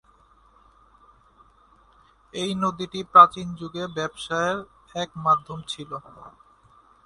এই 2.33 2.51
নদীটি 2.55 2.99
প্রাচীন 3.11 3.47
যুগে 3.59 3.83
ব্যবসায়ের 3.97 4.57
এক 4.95 5.09
মাধ্যম 5.25 5.59
ছিল। 5.67 5.91